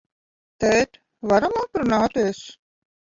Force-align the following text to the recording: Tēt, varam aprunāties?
Tēt, 0.63 0.97
varam 1.33 1.55
aprunāties? 1.65 2.43